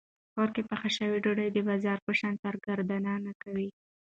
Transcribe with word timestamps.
کور 0.33 0.49
کې 0.55 0.61
پخه 0.69 0.89
شوې 0.97 1.17
ډوډۍ 1.23 1.47
د 1.51 1.57
بازار 1.67 1.97
په 2.05 2.11
شان 2.19 2.33
سرګردان 2.43 3.03
نه 3.27 3.33
کوي. 3.41 3.69